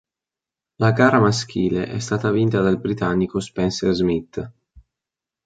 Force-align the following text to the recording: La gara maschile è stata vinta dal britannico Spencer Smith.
La 0.77 0.91
gara 0.93 1.19
maschile 1.19 1.85
è 1.85 1.99
stata 1.99 2.31
vinta 2.31 2.59
dal 2.61 2.79
britannico 2.79 3.39
Spencer 3.39 3.93
Smith. 3.93 4.51